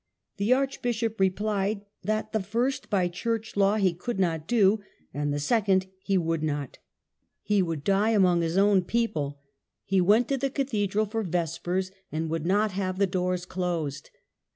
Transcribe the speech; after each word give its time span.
The 0.37 0.51
archbishop 0.51 1.19
replied 1.19 1.85
that 2.01 2.31
the 2.33 2.39
first 2.39 2.89
by 2.89 3.07
church 3.07 3.55
law 3.55 3.75
he 3.75 3.93
could 3.93 4.19
not 4.19 4.47
do, 4.47 4.79
and 5.13 5.31
the 5.31 5.39
second 5.39 5.85
he 6.01 6.17
would 6.17 6.41
not. 6.41 6.79
He 7.43 7.61
would 7.61 7.83
die 7.83 8.09
24 8.09 8.09
MURDER 8.09 8.15
OF 8.15 8.15
BECKET. 8.15 8.23
among 8.23 8.41
his 8.41 8.57
own 8.57 8.83
people. 8.87 9.39
He 9.85 10.01
went 10.01 10.27
to 10.29 10.37
the 10.39 10.49
cathedral 10.49 11.05
for 11.05 11.21
vespers, 11.21 11.91
and 12.11 12.31
would 12.31 12.47
not 12.47 12.71
have 12.71 12.97
the 12.97 13.05
doors 13.05 13.45
closed. 13.45 14.09